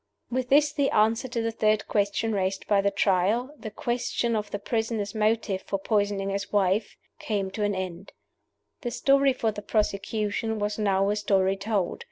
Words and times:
With 0.31 0.49
this 0.49 0.73
the 0.73 0.89
answer 0.89 1.27
to 1.27 1.43
the 1.43 1.51
third 1.51 1.87
question 1.87 2.33
raised 2.33 2.65
by 2.67 2.81
the 2.81 2.89
Trial 2.89 3.53
the 3.55 3.69
question 3.69 4.35
of 4.35 4.49
the 4.49 4.57
prisoner's 4.57 5.13
motive 5.13 5.61
for 5.61 5.77
poisoning 5.77 6.31
his 6.31 6.51
wife 6.51 6.97
came 7.19 7.51
to 7.51 7.63
an 7.63 7.75
end. 7.75 8.11
The 8.81 8.89
story 8.89 9.31
for 9.31 9.51
the 9.51 9.61
prosecution 9.61 10.57
was 10.57 10.79
now 10.79 11.11
a 11.11 11.15
story 11.15 11.55
told. 11.55 11.99